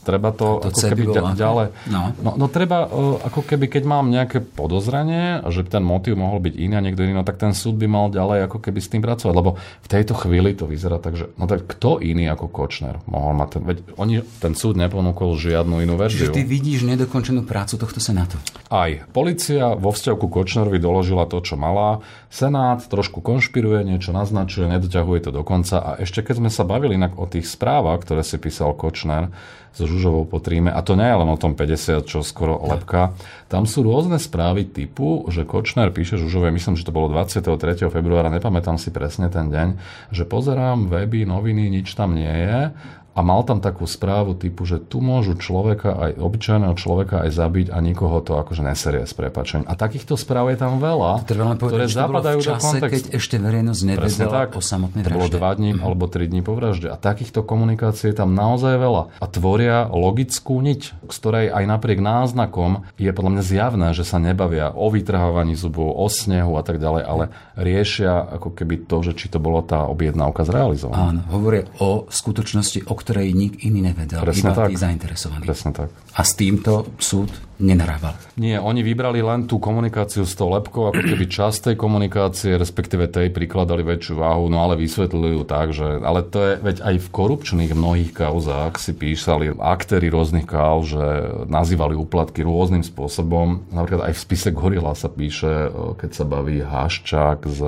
[0.00, 1.66] Treba to, to ako keby by ďalej.
[1.92, 2.02] No.
[2.24, 6.54] No, no treba, uh, ako keby, keď mám nejaké podozrenie, že ten motív mohol byť
[6.56, 9.04] iný a niekto iný, no tak ten súd by mal ďalej ako keby s tým
[9.04, 9.34] pracovať.
[9.36, 13.36] Lebo v tejto chvíli to vyzerá tak, že no tak kto iný ako Kočner mohol
[13.36, 16.32] mať ten, veď oni, ten súd neponúkol žiadnu inú verziu.
[16.32, 18.36] Čiže ty vidíš nedokončenú prácu tohto Senátu?
[18.66, 18.90] Aj.
[19.14, 22.02] Polícia vo vzťahu ku Kočnerovi doložila to, čo mala.
[22.26, 25.78] Senát trošku konšpiruje, niečo naznačuje, nedoťahuje to do konca.
[25.78, 29.30] A ešte keď sme sa bavili inak o tých správach, ktoré si písal Kočner,
[29.70, 30.70] so Žužovou po tríme.
[30.70, 33.14] A to nie je len o tom 50, čo skoro lepka.
[33.46, 37.86] Tam sú rôzne správy typu, že Kočner píše Žužovej, myslím, že to bolo 23.
[37.86, 39.68] februára, nepamätám si presne ten deň,
[40.10, 42.74] že pozerám weby, noviny, nič tam nie je
[43.20, 47.66] a mal tam takú správu typu, že tu môžu človeka, aj obyčajného človeka aj zabiť
[47.68, 49.68] a nikoho to akože neserie s prepačením.
[49.68, 52.88] A takýchto správ je tam veľa, Treba povedať, ktoré zapadajú čase, do kontextu.
[52.96, 55.12] keď ešte verejnosť nevedela tak, o samotnej vražde.
[55.12, 55.84] To bolo dva dní mm.
[55.84, 56.88] alebo tri dní po vražde.
[56.88, 59.02] A takýchto komunikácií je tam naozaj veľa.
[59.20, 64.16] A tvoria logickú niť, z ktorej aj napriek náznakom je podľa mňa zjavné, že sa
[64.16, 67.24] nebavia o vytrhávaní zubov, o snehu a tak ďalej, ale
[67.60, 71.12] riešia ako keby to, že či to bolo tá objednávka zrealizovaná.
[71.12, 74.68] Áno, hovoria o skutočnosti, o ktorej nik iný nevedel, Presne iba tak.
[74.70, 75.42] tí zainteresovaní.
[75.42, 75.90] Presne tak.
[76.14, 78.16] A s týmto súd nenarával.
[78.40, 83.06] Nie, oni vybrali len tú komunikáciu s tou lepkou, ako keby časť tej komunikácie, respektíve
[83.06, 86.94] tej prikladali väčšiu váhu, no ale vysvetlili ju tak, že ale to je, veď aj
[86.98, 91.04] v korupčných mnohých kauzách si písali aktéry rôznych kauz, že
[91.46, 93.68] nazývali úplatky rôznym spôsobom.
[93.70, 95.70] Napríklad aj v spise Gorila sa píše,
[96.00, 97.60] keď sa baví Haščák z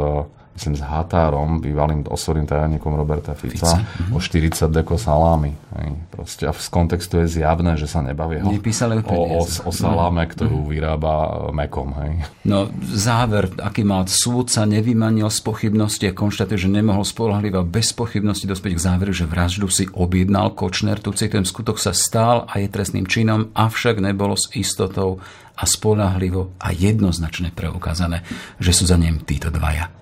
[0.54, 4.12] myslím, s Határom, bývalým osobným tajomníkom Roberta Fica, Fica.
[4.12, 5.52] o 40 deko salámy.
[5.80, 5.88] Hej.
[6.12, 8.52] Proste, a v kontextu je zjavné, že sa nebaví ho
[9.16, 10.30] o, o, o saláme, no.
[10.30, 10.68] ktorú mm.
[10.70, 11.14] vyrába
[11.50, 11.90] mekom.
[11.98, 12.12] Hej.
[12.46, 17.90] No záver, aký mal súd sa nevymanil z pochybnosti a konštatuje, že nemohol spolahlivo bez
[17.96, 21.00] pochybnosti dospieť k záveru, že vraždu si objednal Kočner.
[21.00, 25.22] Tu citujem, skutok sa stál a je trestným činom, avšak nebolo s istotou
[25.56, 28.24] a spolahlivo a jednoznačne preukázané,
[28.58, 30.01] že sú za ním títo dvaja.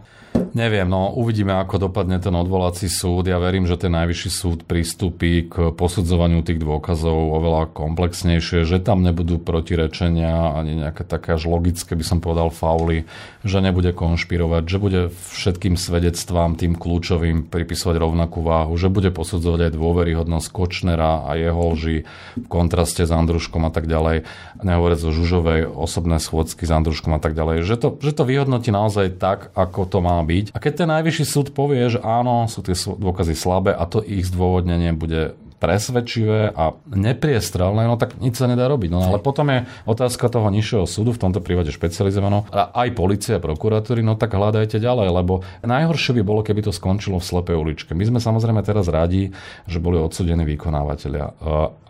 [0.50, 3.30] Neviem, no uvidíme, ako dopadne ten odvolací súd.
[3.30, 9.06] Ja verím, že ten najvyšší súd pristúpi k posudzovaniu tých dôkazov oveľa komplexnejšie, že tam
[9.06, 13.06] nebudú protirečenia ani nejaké také až logické, by som povedal, fauly,
[13.46, 19.70] že nebude konšpirovať, že bude všetkým svedectvám tým kľúčovým pripisovať rovnakú váhu, že bude posudzovať
[19.70, 22.02] aj dôveryhodnosť Kočnera a jeho lži
[22.34, 24.26] v kontraste s Andruškom a tak ďalej.
[24.66, 27.62] Nehovoriac o Žužovej osobné schôdzky s Andruškom a tak ďalej.
[27.62, 30.39] Že to, že to vyhodnotí naozaj tak, ako to má byť.
[30.50, 34.24] A keď ten najvyšší súd povie, že áno, sú tie dôkazy slabé a to ich
[34.26, 38.88] zdôvodnenie bude presvedčivé a nepriestrelné, no tak nič sa nedá robiť.
[38.88, 43.36] No ale potom je otázka toho nižšieho súdu, v tomto prípade špecializovaného, a aj policia
[43.36, 47.56] a prokuratúry, no tak hľadajte ďalej, lebo najhoršie by bolo, keby to skončilo v slepej
[47.60, 47.92] uličke.
[47.92, 49.36] My sme samozrejme teraz radi,
[49.68, 51.32] že boli odsudení vykonávateľia, e,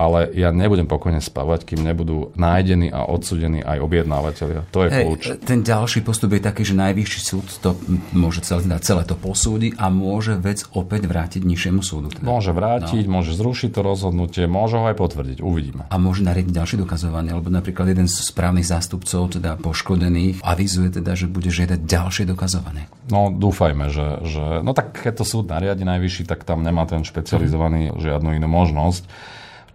[0.03, 4.67] ale ja nebudem pokojne spávať, kým nebudú nájdení a odsudení aj objednávateľia.
[4.75, 5.23] To je Hej, kľúč.
[5.47, 7.79] Ten ďalší postup je taký, že najvyšší súd to
[8.19, 12.09] môže celé, celé to posúdi a môže vec opäť vrátiť nižšiemu súdu.
[12.11, 12.27] Teda.
[12.27, 13.21] Môže vrátiť, no.
[13.21, 15.85] môže zrušiť zrušiť to rozhodnutie, môže ho aj potvrdiť, uvidíme.
[15.93, 21.13] A môže nariadiť ďalšie dokazovanie, lebo napríklad jeden z správnych zástupcov, teda poškodených, avizuje teda,
[21.13, 22.89] že bude žiadať ďalšie dokazovanie.
[23.13, 27.05] No dúfajme, že, že no tak keď to súd nariadi najvyšší, tak tam nemá ten
[27.05, 29.05] špecializovaný žiadnu inú možnosť.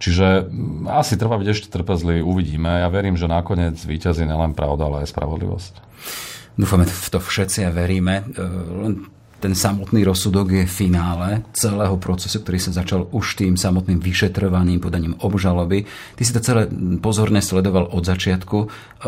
[0.02, 2.82] Čiže mm, asi treba byť ešte trpezlivý, uvidíme.
[2.82, 5.72] Ja verím, že nakoniec víťazí nielen pravda, ale aj spravodlivosť.
[6.58, 8.26] Dúfame v to všetci a veríme.
[8.82, 14.80] Len ten samotný rozsudok je finále celého procesu, ktorý sa začal už tým samotným vyšetrovaním,
[14.80, 15.84] podaním obžaloby.
[16.16, 16.68] Ty si to celé
[16.98, 18.56] pozorne sledoval od začiatku.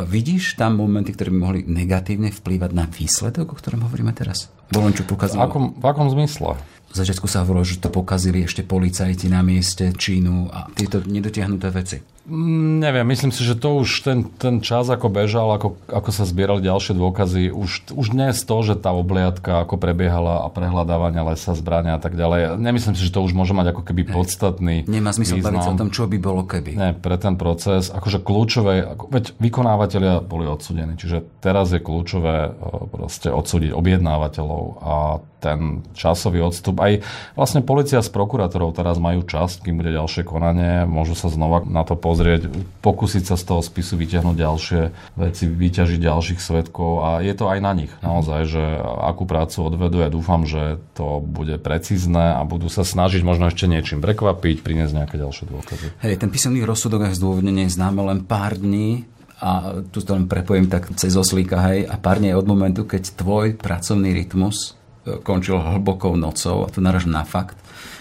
[0.05, 4.53] Vidíš tam momenty, ktoré by mohli negatívne vplývať na výsledok, o ktorom hovoríme teraz?
[4.69, 5.41] Bolo čo pokazilo?
[5.41, 6.78] V akom, v akom zmysle?
[6.89, 11.69] V začiatku sa hovorilo, že to pokazili ešte policajti na mieste Čínu a tieto nedotiahnuté
[11.69, 12.01] veci.
[12.29, 16.29] Mm, neviem, myslím si, že to už ten, ten čas ako bežal, ako, ako sa
[16.29, 21.57] zbierali ďalšie dôkazy, už, už dnes to, že tá obliadka ako prebiehala a prehľadávania lesa,
[21.57, 25.17] zbrania a tak ďalej, nemyslím si, že to už môže mať ako keby podstatný Nemá
[25.17, 26.77] zmysel baviť sa o tom, čo by bolo keby.
[26.77, 32.53] Nie, pre ten proces, akože kľúčové, ako, veď vykonávateľia boli odsudení, čiže teraz je kľúčové
[32.93, 34.95] proste odsúdiť objednávateľov a
[35.39, 36.83] ten časový odstup.
[36.83, 36.99] Aj
[37.39, 41.87] vlastne policia s prokurátorov teraz majú čas, kým bude ďalšie konanie, môžu sa znova na
[41.87, 42.51] to pozrieť,
[42.83, 44.81] pokúsiť sa z toho spisu vyťahnuť ďalšie
[45.15, 50.03] veci, vyťažiť ďalších svetkov a je to aj na nich naozaj, že akú prácu odvedú.
[50.03, 54.95] Ja dúfam, že to bude precízne a budú sa snažiť možno ešte niečím prekvapiť, priniesť
[54.95, 55.87] nejaké ďalšie dôkazy.
[56.03, 59.07] Hej, ten písomný rozsudok a zdôvodnenie známe len pár dní
[59.39, 63.15] a tu to len prepojím tak cez oslíka, hej, a pár dní od momentu, keď
[63.15, 64.78] tvoj pracovný rytmus
[65.25, 67.57] končil hlbokou nocou a tu naražam na fakt,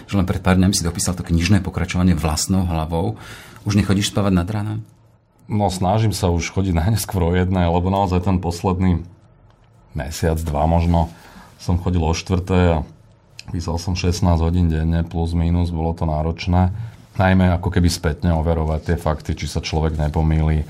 [0.08, 3.20] že len pred pár dňami si dopísal to knižné pokračovanie vlastnou hlavou.
[3.68, 4.80] Už nechodíš spávať nad ránom?
[5.48, 9.08] No snažím sa už chodiť najneskôr o jednej, lebo naozaj ten posledný
[9.96, 11.08] mesiac, dva možno
[11.58, 12.86] som chodil o štvrté a
[13.50, 16.76] písal som 16 hodín denne plus minus, bolo to náročné.
[17.18, 20.68] Najmä ako keby spätne overovať tie fakty, či sa človek nepomýli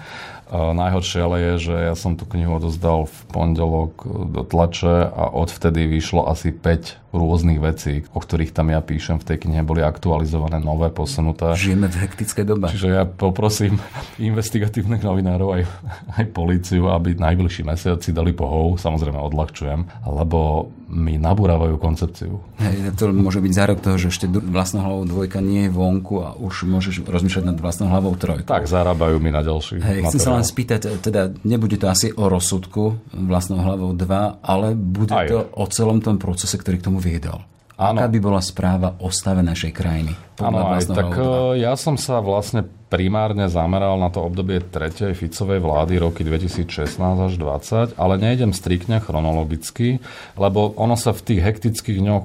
[0.52, 5.92] Najhoršie ale je, že ja som tú knihu odozdal v pondelok do tlače a odvtedy
[5.92, 10.64] vyšlo asi 5 rôznych vecí, o ktorých tam ja píšem v tej knihe, boli aktualizované,
[10.64, 11.52] nové, posunuté.
[11.56, 12.72] Žijeme v hektickej dobe.
[12.72, 13.80] Čiže ja poprosím
[14.32, 15.64] investigatívnych novinárov aj,
[16.22, 22.40] aj políciu, aby najbližší mesiaci dali pohov, samozrejme odľahčujem, lebo mi nabúravajú koncepciu.
[22.64, 26.32] Hej, to môže byť zárok toho, že ešte vlastnou hlavou dvojka nie je vonku a
[26.40, 28.48] už môžeš rozmýšľať nad vlastnou hlavou trojkou.
[28.48, 32.32] Tak, zarábajú mi na ďalší Hej, chcem sa len spýtať, teda nebude to asi o
[32.32, 35.28] rozsudku vlastnou hlavou 2, ale bude Aj.
[35.28, 37.44] to o celom tom procese, ktorý k tomu viedol.
[37.78, 38.02] Áno.
[38.02, 40.18] Aká by bola správa o stave našej krajiny?
[40.42, 45.62] Áno, aj tak e, ja som sa vlastne primárne zameral na to obdobie tretej Ficovej
[45.62, 50.02] vlády roky 2016 až 2020, ale nejdem striktne chronologicky,
[50.42, 52.24] lebo ono sa v tých hektických dňoch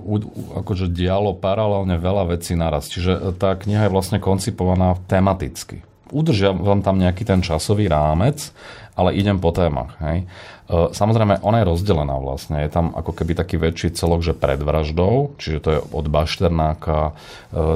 [0.64, 2.88] akože dialo paralelne veľa vecí naraz.
[2.88, 5.84] Čiže e, tá kniha je vlastne koncipovaná tematicky.
[6.08, 8.56] Udržiavam tam nejaký ten časový rámec,
[8.96, 9.96] ale idem po témach.
[10.00, 10.28] Hej.
[10.70, 12.62] E, samozrejme, ona je rozdelená vlastne.
[12.62, 17.10] Je tam ako keby taký väčší celok, že pred vraždou, čiže to je od Bašternáka
[17.10, 17.12] e,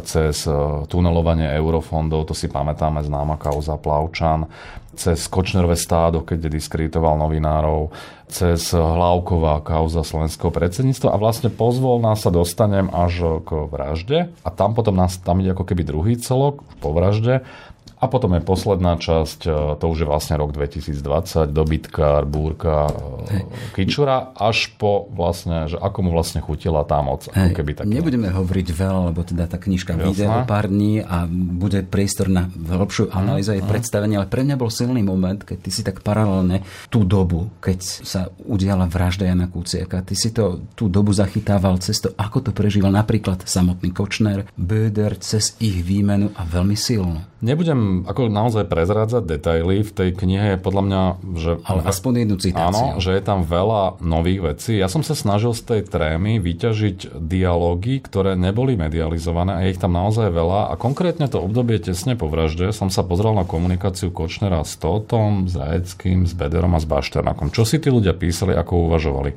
[0.07, 0.55] cez e,
[0.87, 4.47] tunelovanie eurofondov, to si pamätáme, známa kauza Plavčan,
[4.97, 7.93] cez Kočnerové stádo, keď diskreditoval novinárov,
[8.27, 14.75] cez Hlavková kauza slovenského predsedníctva a vlastne pozvolná sa dostanem až k vražde a tam
[14.75, 17.47] potom nás, tam ide ako keby druhý celok po vražde
[17.97, 22.93] a potom je posledná časť, e, to už je vlastne rok 2020, dobytkár, búrka,
[23.33, 23.41] e,
[23.73, 27.25] kičura, až po vlastne, že ako mu vlastne chutila tá moc.
[27.33, 27.89] Ako keby také.
[27.89, 32.53] Nebudeme hovoriť veľa, lebo teda tá knižka vyjde o pár dní a bude priestor na
[32.53, 36.61] lepšiu analýzu aj predstavenie, ale pre mňa bol silný moment, keď ty si tak paralelne
[36.93, 41.97] tú dobu, keď sa udiala vražda Jana Kuciaka, ty si to tú dobu zachytával cez
[42.05, 47.36] to, ako to prežíval napríklad samotný Kočner, Böder, cez ich výmenu a veľmi silno.
[47.45, 49.85] Nebudem ako naozaj prezrádzať detaily.
[49.85, 51.03] V tej knihe je podľa mňa,
[51.37, 51.51] že...
[51.69, 52.97] Ale aspoň jednu citáciu.
[52.97, 54.81] Áno, že je tam veľa nových vecí.
[54.81, 59.83] Ja som sa snažil z tej trémy vyťažiť dialógy, ktoré neboli medializované a je ich
[59.83, 60.73] tam naozaj veľa.
[60.73, 65.45] A konkrétne to obdobie tesne po vražde som sa pozrel na komunikáciu Kočnera s Totom,
[65.45, 67.53] s Rajeckým, s Bederom a s Bašternakom.
[67.53, 69.37] Čo si tí ľudia písali, ako uvažovali.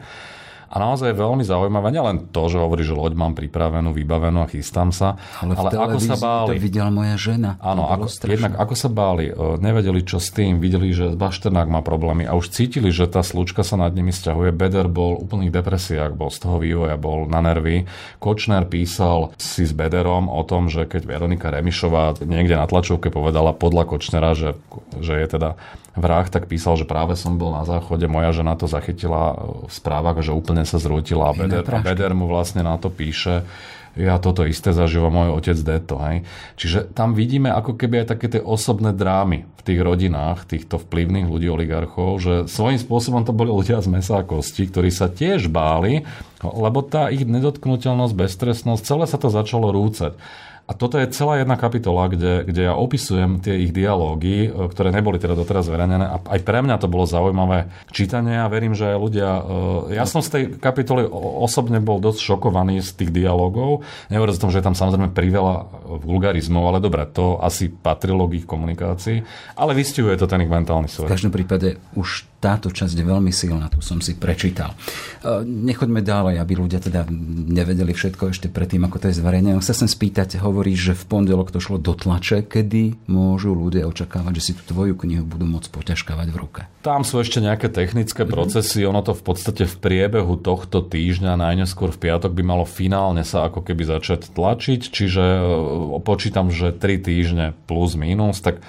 [0.69, 4.47] A naozaj je veľmi zaujímavé, nielen to, že hovorí, že loď mám pripravenú, vybavenú a
[4.47, 6.47] chystám sa, ale, ale ako sa báli.
[6.53, 7.57] to videla moja žena.
[7.57, 11.81] Áno, ako, jednak ako sa báli, e, nevedeli čo s tým, videli, že Bašternák má
[11.81, 14.53] problémy a už cítili, že tá slučka sa nad nimi stiahuje.
[14.53, 17.89] Beder bol v úplných depresiách, bol z toho vývoja, bol na nervy.
[18.21, 23.57] Kočner písal si s Bederom o tom, že keď Veronika Remišová niekde na tlačovke povedala
[23.57, 24.53] podľa Kočnera, že,
[25.01, 25.57] že je teda
[25.97, 30.21] vrah, tak písal, že práve som bol na záchode, moja žena to zachytila v správach,
[30.21, 33.45] že úplne sa zrútila a Beder, a Beder mu vlastne na to píše,
[33.97, 35.97] ja toto isté zažívam môj otec Deto.
[35.99, 36.23] Hej.
[36.55, 41.27] Čiže tam vidíme ako keby aj také tie osobné drámy v tých rodinách týchto vplyvných
[41.27, 45.49] ľudí, oligarchov, že svojím spôsobom to boli ľudia z mesa a kosti, ktorí sa tiež
[45.49, 46.05] báli,
[46.45, 50.15] lebo tá ich nedotknutelnosť, beztrestnosť, celé sa to začalo rúcať.
[50.69, 54.93] A toto je celá jedna kapitola, kde, kde ja opisujem tie ich dialógy, e, ktoré
[54.93, 56.05] neboli teda doteraz zverejnené.
[56.05, 59.29] A aj pre mňa to bolo zaujímavé čítanie a verím, že aj ľudia...
[59.89, 61.09] E, ja som z tej kapitoly
[61.41, 63.81] osobne bol dosť šokovaný z tých dialógov.
[64.13, 65.55] Nehovorím o tom, že je tam samozrejme priveľa
[66.05, 69.25] vulgarizmov, ale dobre, to asi patrilo k ich komunikácii.
[69.57, 71.09] Ale vystihuje to ten ich mentálny svet.
[71.09, 74.71] V každom prípade už táto časť je veľmi silná, tu som si prečítal.
[75.19, 77.03] E, nechoďme ďalej, aby ľudia teda
[77.51, 79.59] nevedeli všetko ešte predtým, ako to je zverejnené.
[79.59, 84.43] Chcem spýtať, hovoríš, že v pondelok to šlo do tlače, kedy môžu ľudia očakávať, že
[84.43, 86.61] si tú tvoju knihu budú môcť poťažkávať v ruke?
[86.83, 88.31] Tam sú ešte nejaké technické mhm.
[88.35, 93.23] procesy, ono to v podstate v priebehu tohto týždňa, najneskôr v piatok by malo finálne
[93.23, 95.41] sa ako keby začať tlačiť, čiže e,
[96.03, 98.59] počítam, že 3 týždne plus minus, tak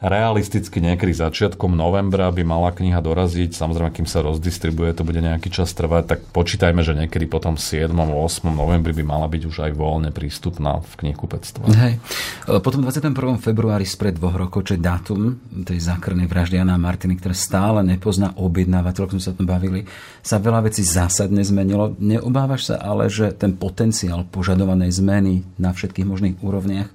[0.00, 3.52] Realisticky niekedy začiatkom novembra by mala kniha doraziť.
[3.52, 7.92] Samozrejme, kým sa rozdistribuje, to bude nejaký čas trvať, tak počítajme, že niekedy potom 7.
[7.92, 8.48] 8.
[8.48, 11.68] novembri by mala byť už aj voľne prístupná v knihkupectve.
[11.76, 12.00] Hej.
[12.48, 13.12] Potom 21.
[13.44, 15.36] februári spred dvoch rokov, čo je dátum
[15.68, 19.84] tej zákrnej vraždy Jana Martiny, ktoré stále nepozná objednávateľ, ako sa tam bavili,
[20.24, 21.92] sa veľa vecí zásadne zmenilo.
[22.00, 26.88] Neobávaš sa ale, že ten potenciál požadovanej zmeny na všetkých možných úrovniach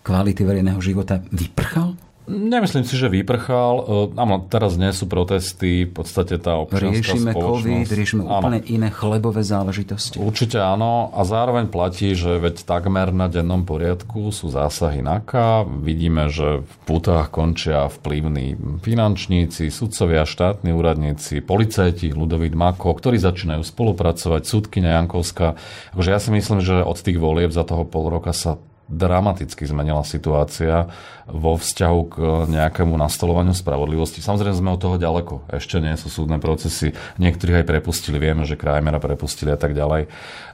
[0.00, 2.00] kvality verejného života vyprchal?
[2.26, 3.74] Nemyslím si, že vyprchal.
[3.78, 7.62] E, áno, teraz nie sú protesty, v podstate tá občianská riešime spoločnosť.
[7.62, 8.68] COVID, riešime úplne áno.
[8.68, 10.18] iné chlebové záležitosti.
[10.18, 15.70] Určite áno a zároveň platí, že veď takmer na dennom poriadku sú zásahy NAKA.
[15.86, 23.62] Vidíme, že v putách končia vplyvní finančníci, sudcovia, štátni úradníci, policajti, Ludovít Mako, ktorí začínajú
[23.62, 25.54] spolupracovať, súdkynia Jankovská.
[25.94, 30.06] Akože ja si myslím, že od tých volieb za toho pol roka sa dramaticky zmenila
[30.06, 30.86] situácia
[31.26, 34.22] vo vzťahu k nejakému nastolovaniu spravodlivosti.
[34.22, 35.50] Samozrejme sme od toho ďaleko.
[35.50, 36.94] Ešte nie sú súdne procesy.
[37.18, 38.22] Niektorých aj prepustili.
[38.22, 40.06] Vieme, že Krajmera prepustili a tak ďalej.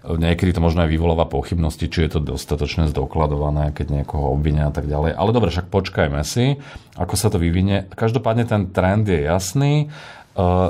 [0.09, 4.75] Niekedy to možno aj vyvoláva pochybnosti, či je to dostatočne zdokladované, keď niekoho obvinia a
[4.75, 5.13] tak ďalej.
[5.13, 6.57] Ale dobre, však počkajme si,
[6.97, 7.85] ako sa to vyvinie.
[7.93, 9.93] Každopádne ten trend je jasný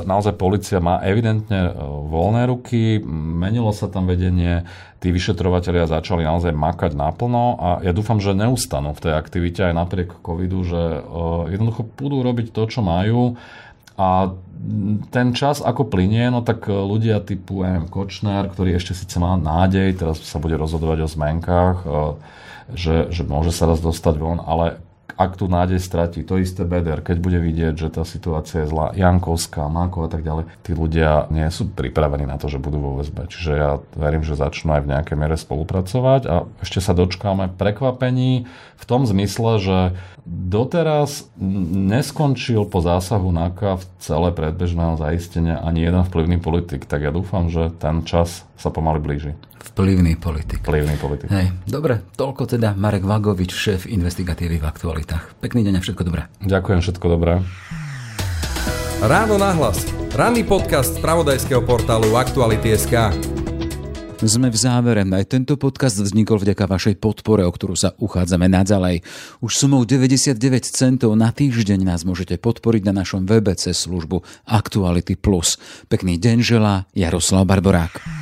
[0.03, 1.71] naozaj policia má evidentne
[2.11, 4.67] voľné ruky, menilo sa tam vedenie,
[4.99, 9.75] tí vyšetrovateľia začali naozaj makať naplno a ja dúfam, že neustanú v tej aktivite aj
[9.75, 10.83] napriek covidu, že
[11.55, 13.39] jednoducho budú robiť to, čo majú
[13.99, 14.35] a
[15.11, 19.95] ten čas ako plinie, no tak ľudia typu neviem, Kočner, ktorý ešte síce má nádej,
[19.99, 21.77] teraz sa bude rozhodovať o zmenkách,
[22.73, 24.79] že, že môže sa raz dostať von, ale
[25.13, 28.97] ak tu nádej stratí, to isté Beder, keď bude vidieť, že tá situácia je zlá,
[28.97, 32.93] Jankovská, Máko a tak ďalej, tí ľudia nie sú pripravení na to, že budú vo
[32.99, 33.29] väzbe.
[33.29, 36.35] Čiže ja verím, že začnú aj v nejakej miere spolupracovať a
[36.65, 38.49] ešte sa dočkáme prekvapení
[38.83, 39.79] v tom zmysle, že
[40.27, 41.29] doteraz
[41.93, 47.51] neskončil po zásahu NAKA v celé predbežného zaistenia ani jeden vplyvný politik, tak ja dúfam,
[47.51, 49.33] že ten čas sa pomaly blíži.
[49.63, 50.59] Vplyvný politik.
[50.67, 51.31] Vplyvný politik.
[51.31, 55.39] Hej, dobre, toľko teda Marek Vagovič, šéf investigatívy v aktualitách.
[55.39, 56.27] Pekný deň a všetko dobré.
[56.43, 57.39] Ďakujem, všetko dobré.
[59.03, 59.83] Ráno nahlas.
[60.15, 63.11] Ranný podcast z pravodajského portálu Aktuality.sk.
[64.23, 65.03] Sme v závere.
[65.03, 69.03] Aj tento podcast vznikol vďaka vašej podpore, o ktorú sa uchádzame naďalej.
[69.43, 75.19] Už sumou 99 centov na týždeň nás môžete podporiť na našom webe cez službu Aktuality+.
[75.91, 78.22] Pekný deň želá Jaroslav Barborák.